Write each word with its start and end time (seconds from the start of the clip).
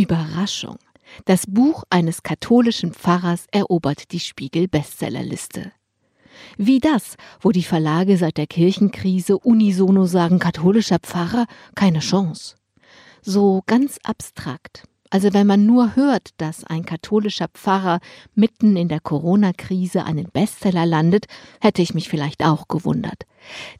Überraschung. 0.00 0.78
Das 1.24 1.44
Buch 1.46 1.84
eines 1.90 2.22
katholischen 2.22 2.92
Pfarrers 2.92 3.46
erobert 3.50 4.12
die 4.12 4.20
Spiegel-Bestsellerliste. 4.20 5.72
Wie 6.56 6.78
das, 6.78 7.16
wo 7.40 7.50
die 7.50 7.64
Verlage 7.64 8.16
seit 8.16 8.36
der 8.36 8.46
Kirchenkrise 8.46 9.38
unisono 9.38 10.06
sagen, 10.06 10.38
katholischer 10.38 10.98
Pfarrer, 10.98 11.46
keine 11.74 11.98
Chance. 11.98 12.56
So 13.22 13.62
ganz 13.66 13.98
abstrakt. 14.04 14.84
Also 15.10 15.32
wenn 15.32 15.46
man 15.46 15.66
nur 15.66 15.96
hört, 15.96 16.28
dass 16.36 16.62
ein 16.62 16.84
katholischer 16.84 17.48
Pfarrer 17.48 17.98
mitten 18.36 18.76
in 18.76 18.88
der 18.88 19.00
Corona-Krise 19.00 20.04
einen 20.04 20.30
Bestseller 20.32 20.86
landet, 20.86 21.26
hätte 21.60 21.82
ich 21.82 21.94
mich 21.94 22.08
vielleicht 22.08 22.44
auch 22.44 22.68
gewundert. 22.68 23.26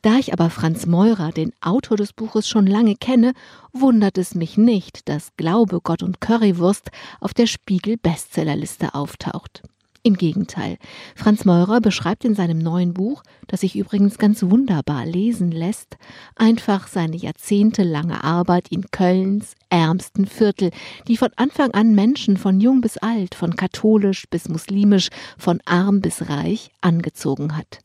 Da 0.03 0.17
ich 0.17 0.33
aber 0.33 0.51
Franz 0.51 0.87
Meurer, 0.87 1.31
den 1.31 1.53
Autor 1.61 1.97
des 1.97 2.13
Buches, 2.13 2.49
schon 2.49 2.67
lange 2.67 2.97
kenne, 2.97 3.33
wundert 3.73 4.19
es 4.19 4.35
mich 4.35 4.59
nicht, 4.59 5.09
dass 5.09 5.37
Glaube, 5.37 5.81
Gott 5.81 6.03
und 6.03 6.21
Currywurst 6.21 6.91
auf 7.21 7.33
der 7.33 7.47
Spiegel-Bestsellerliste 7.47 8.95
auftaucht. 8.95 9.63
Im 10.03 10.15
Gegenteil, 10.15 10.79
Franz 11.15 11.45
Meurer 11.45 11.83
beschreibt 11.83 12.25
in 12.25 12.35
seinem 12.35 12.59
neuen 12.59 12.95
Buch, 12.95 13.23
das 13.49 13.61
sich 13.61 13.77
übrigens 13.77 14.17
ganz 14.17 14.43
wunderbar 14.43 15.05
lesen 15.05 15.51
lässt, 15.53 15.99
einfach 16.37 16.89
seine 16.89 17.17
jahrzehntelange 17.17 18.25
Arbeit 18.25 18.69
in 18.69 18.91
Kölns 18.91 19.55
ärmsten 19.69 20.25
Viertel, 20.25 20.71
die 21.07 21.19
von 21.19 21.29
Anfang 21.37 21.73
an 21.73 21.95
Menschen 21.95 22.39
von 22.39 22.61
jung 22.63 22.81
bis 22.81 22.97
alt, 22.97 23.35
von 23.35 23.57
katholisch 23.57 24.25
bis 24.31 24.49
muslimisch, 24.49 25.11
von 25.37 25.61
arm 25.67 26.01
bis 26.01 26.31
reich 26.31 26.71
angezogen 26.81 27.55
hat. 27.55 27.81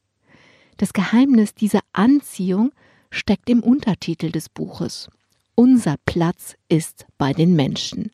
Das 0.78 0.94
Geheimnis 0.94 1.54
dieser 1.54 1.82
Anziehung 1.92 2.72
steckt 3.12 3.50
im 3.50 3.62
Untertitel 3.62 4.32
des 4.32 4.48
Buches. 4.48 5.10
Unser 5.56 5.96
Platz 6.06 6.56
ist 6.70 7.06
bei 7.18 7.34
den 7.34 7.58
Menschen. 7.58 8.12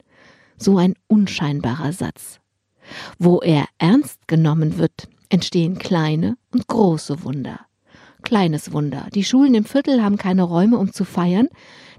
So 0.57 0.77
ein 0.77 0.95
unscheinbarer 1.07 1.93
Satz. 1.93 2.40
Wo 3.19 3.39
er 3.39 3.65
ernst 3.77 4.27
genommen 4.27 4.77
wird, 4.77 5.07
entstehen 5.29 5.77
kleine 5.77 6.37
und 6.53 6.67
große 6.67 7.23
Wunder. 7.23 7.59
Kleines 8.23 8.71
Wunder. 8.71 9.07
Die 9.13 9.23
Schulen 9.23 9.55
im 9.55 9.65
Viertel 9.65 10.03
haben 10.03 10.17
keine 10.17 10.43
Räume, 10.43 10.77
um 10.77 10.93
zu 10.93 11.05
feiern. 11.05 11.47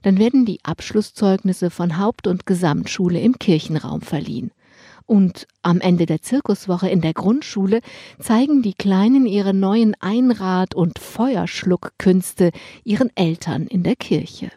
Dann 0.03 0.19
werden 0.19 0.45
die 0.45 0.61
Abschlusszeugnisse 0.63 1.71
von 1.71 1.99
Haupt- 1.99 2.27
und 2.27 2.47
Gesamtschule 2.47 3.21
im 3.21 3.39
Kirchenraum 3.39 4.03
verliehen. 4.03 4.53
Und 5.07 5.47
am 5.63 5.81
Ende 5.81 6.07
der 6.07 6.23
Zirkuswoche 6.23 6.89
in 6.89 7.01
der 7.01 7.13
Grundschule 7.13 7.81
zeigen 8.19 8.63
die 8.63 8.75
Kleinen 8.75 9.27
ihre 9.27 9.53
neuen 9.53 9.95
Einrad- 10.01 10.75
und 10.75 10.99
Feuerschluckkünste 10.99 12.53
ihren 12.85 13.11
Eltern 13.17 13.67
in 13.67 13.83
der 13.83 13.97
Kirche. 13.97 14.51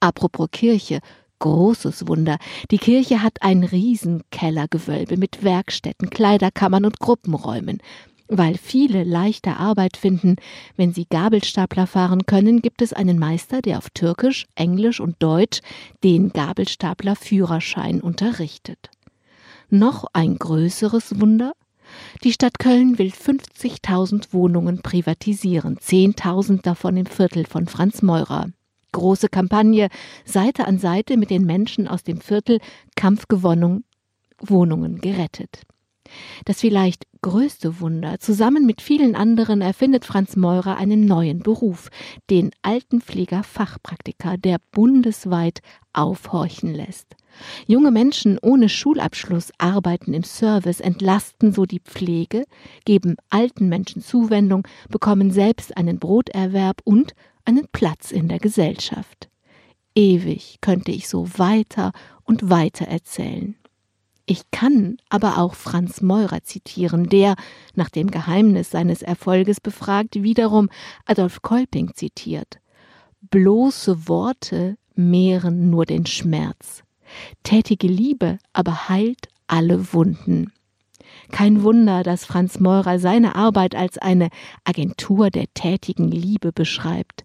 Apropos 0.00 0.48
Kirche, 0.50 1.00
großes 1.42 2.06
Wunder. 2.06 2.38
Die 2.70 2.78
Kirche 2.78 3.20
hat 3.22 3.42
ein 3.42 3.64
Riesenkellergewölbe 3.64 5.16
mit 5.16 5.42
Werkstätten, 5.42 6.08
Kleiderkammern 6.08 6.84
und 6.84 7.00
Gruppenräumen. 7.00 7.78
Weil 8.28 8.56
viele 8.56 9.02
leichte 9.04 9.56
Arbeit 9.56 9.96
finden, 9.96 10.36
wenn 10.76 10.94
sie 10.94 11.04
Gabelstapler 11.04 11.86
fahren 11.86 12.26
können, 12.26 12.62
gibt 12.62 12.80
es 12.80 12.92
einen 12.92 13.18
Meister, 13.18 13.60
der 13.60 13.78
auf 13.78 13.90
Türkisch, 13.90 14.46
Englisch 14.54 15.00
und 15.00 15.16
Deutsch 15.18 15.60
den 16.02 16.30
Gabelstapler 16.30 17.16
Führerschein 17.16 18.00
unterrichtet. 18.00 18.90
Noch 19.68 20.06
ein 20.12 20.38
größeres 20.38 21.20
Wunder? 21.20 21.52
Die 22.22 22.32
Stadt 22.32 22.58
Köln 22.60 22.98
will 22.98 23.10
50.000 23.10 24.32
Wohnungen 24.32 24.80
privatisieren, 24.80 25.76
10.000 25.76 26.62
davon 26.62 26.96
im 26.96 27.06
Viertel 27.06 27.44
von 27.44 27.66
Franz 27.66 28.00
Meurer. 28.00 28.46
Große 28.92 29.28
Kampagne, 29.28 29.88
Seite 30.24 30.66
an 30.66 30.78
Seite 30.78 31.16
mit 31.16 31.30
den 31.30 31.44
Menschen 31.44 31.88
aus 31.88 32.02
dem 32.04 32.20
Viertel, 32.20 32.60
Kampfgewonnung, 32.96 33.84
Wohnungen 34.38 35.00
gerettet. 35.00 35.62
Das 36.44 36.60
vielleicht 36.60 37.06
größte 37.22 37.80
Wunder, 37.80 38.18
zusammen 38.18 38.66
mit 38.66 38.82
vielen 38.82 39.14
anderen 39.14 39.60
erfindet 39.60 40.04
Franz 40.04 40.36
Meurer 40.36 40.76
einen 40.76 41.06
neuen 41.06 41.40
Beruf, 41.40 41.88
den 42.30 42.50
Altenpfleger-Fachpraktiker, 42.62 44.36
der 44.36 44.58
bundesweit 44.72 45.60
aufhorchen 45.92 46.74
lässt. 46.74 47.16
Junge 47.66 47.90
Menschen 47.90 48.38
ohne 48.42 48.68
Schulabschluss 48.68 49.52
arbeiten 49.56 50.12
im 50.12 50.24
Service, 50.24 50.80
entlasten 50.80 51.52
so 51.52 51.64
die 51.64 51.80
Pflege, 51.80 52.44
geben 52.84 53.16
alten 53.30 53.68
Menschen 53.68 54.02
Zuwendung, 54.02 54.66
bekommen 54.90 55.30
selbst 55.30 55.76
einen 55.76 55.98
Broterwerb 55.98 56.82
und 56.84 57.14
einen 57.44 57.66
Platz 57.72 58.10
in 58.10 58.28
der 58.28 58.38
Gesellschaft. 58.38 59.28
Ewig 59.94 60.58
könnte 60.60 60.90
ich 60.90 61.08
so 61.08 61.38
weiter 61.38 61.92
und 62.24 62.48
weiter 62.48 62.86
erzählen. 62.86 63.56
Ich 64.24 64.50
kann 64.50 64.98
aber 65.08 65.38
auch 65.38 65.54
Franz 65.54 66.00
Meurer 66.00 66.42
zitieren, 66.44 67.08
der, 67.08 67.34
nach 67.74 67.90
dem 67.90 68.10
Geheimnis 68.10 68.70
seines 68.70 69.02
Erfolges 69.02 69.60
befragt, 69.60 70.22
wiederum 70.22 70.70
Adolf 71.04 71.42
Kolping 71.42 71.92
zitiert. 71.94 72.58
Bloße 73.20 74.08
Worte 74.08 74.76
mehren 74.94 75.70
nur 75.70 75.86
den 75.86 76.06
Schmerz. 76.06 76.82
Tätige 77.42 77.88
Liebe 77.88 78.38
aber 78.52 78.88
heilt 78.88 79.28
alle 79.48 79.92
Wunden. 79.92 80.52
Kein 81.30 81.62
Wunder, 81.62 82.02
dass 82.02 82.24
Franz 82.24 82.60
Meurer 82.60 82.98
seine 82.98 83.34
Arbeit 83.34 83.74
als 83.74 83.98
eine 83.98 84.28
Agentur 84.64 85.30
der 85.30 85.46
tätigen 85.54 86.10
Liebe 86.10 86.52
beschreibt. 86.52 87.24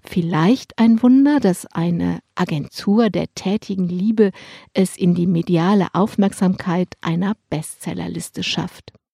Vielleicht 0.00 0.78
ein 0.78 1.02
Wunder, 1.02 1.40
dass 1.40 1.66
eine 1.66 2.20
Agentur 2.34 3.10
der 3.10 3.26
tätigen 3.34 3.88
Liebe 3.88 4.30
es 4.72 4.96
in 4.96 5.14
die 5.14 5.26
mediale 5.26 5.88
Aufmerksamkeit 5.92 6.88
einer 7.00 7.34
Bestsellerliste 7.50 8.42
schafft. 8.42 8.92